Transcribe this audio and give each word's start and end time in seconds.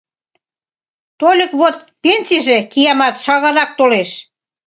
Тольык 1.19 1.51
вот... 1.59 1.75
пенсийже, 2.01 2.57
киямат, 2.71 3.15
шагалрак 3.25 3.71
толеш. 3.79 4.09